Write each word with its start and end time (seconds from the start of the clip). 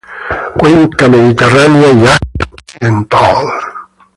Cuenca 0.57 1.07
mediterránea 1.07 1.91
y 1.91 2.03
Asia 2.05 2.49
occidental. 2.51 3.37